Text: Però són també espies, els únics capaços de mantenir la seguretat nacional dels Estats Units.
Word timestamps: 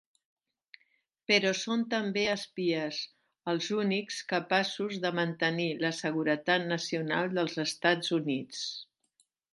Però 1.31 1.49
són 1.57 1.83
també 1.91 2.23
espies, 2.31 3.01
els 3.53 3.67
únics 3.81 4.17
capaços 4.33 4.97
de 5.05 5.11
mantenir 5.21 5.69
la 5.85 5.93
seguretat 5.99 6.67
nacional 6.75 7.31
dels 7.41 7.61
Estats 7.69 8.15
Units. 8.21 8.65